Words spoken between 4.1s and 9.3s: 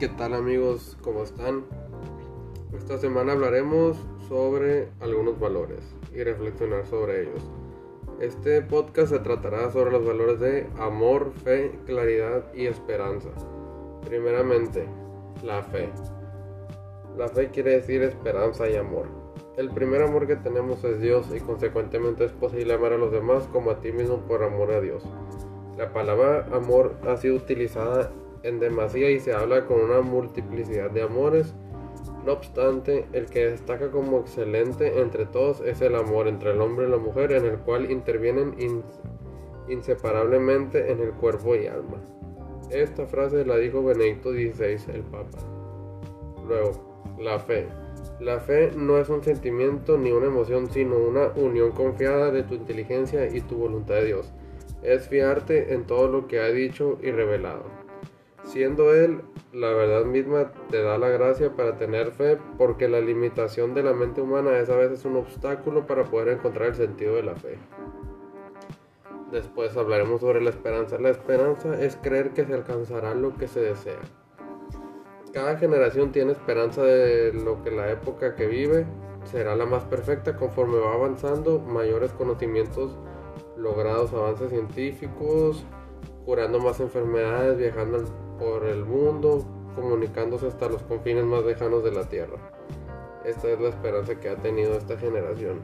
sobre algunos valores y reflexionar sobre ellos. Este podcast se